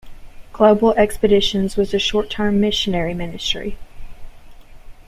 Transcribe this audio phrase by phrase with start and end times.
[0.51, 3.77] Global Expeditions was a short-term missionary ministry.